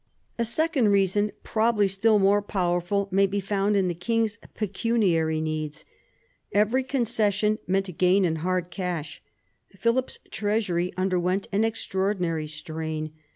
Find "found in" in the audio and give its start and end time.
3.39-3.87